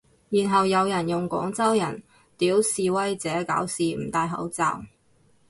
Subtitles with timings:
[0.31, 2.01] 然後有人用廣州人
[2.35, 4.83] 屌示威者搞事唔戴口罩